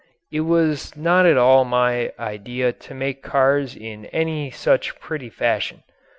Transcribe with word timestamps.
It 0.31 0.39
was 0.39 0.97
not 0.97 1.27
at 1.27 1.37
all 1.37 1.63
my 1.63 2.11
idea 2.17 2.73
to 2.73 2.93
make 2.95 3.21
cars 3.21 3.75
in 3.75 4.07
any 4.07 4.49
such 4.49 4.99
petty 4.99 5.29
fashion. 5.29 5.83